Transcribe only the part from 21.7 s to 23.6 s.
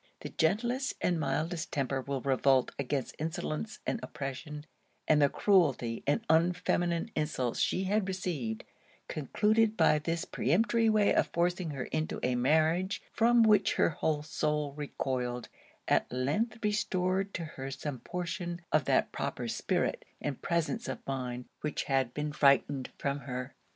had been frightened from her.